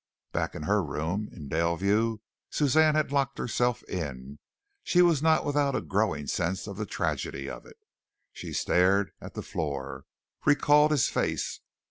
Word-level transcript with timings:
Back 0.31 0.55
in 0.55 0.63
her 0.63 0.81
room 0.83 1.29
in 1.31 1.47
Daleview 1.47 2.21
Suzanne 2.49 2.95
had 2.95 3.11
locked 3.11 3.37
herself 3.37 3.83
in. 3.83 4.39
She 4.81 5.03
was 5.03 5.21
not 5.21 5.45
without 5.45 5.75
a 5.75 5.81
growing 5.81 6.25
sense 6.25 6.65
of 6.65 6.77
the 6.77 6.87
tragedy 6.87 7.47
of 7.47 7.67
it. 7.67 7.77
She 8.33 8.51
stared 8.51 9.11
at 9.21 9.35
the 9.35 9.43
floor, 9.43 10.05
recalled 10.43 10.89
his 10.89 11.07
face. 11.07 11.59